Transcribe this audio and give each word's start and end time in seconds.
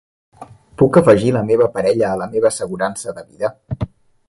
Puc 0.81 0.97
afegir 1.01 1.33
la 1.35 1.43
meva 1.51 1.67
parella 1.77 2.09
a 2.09 2.17
la 2.23 2.29
meva 2.33 2.51
assegurança 2.53 3.17
de 3.21 3.27
vida? 3.31 3.55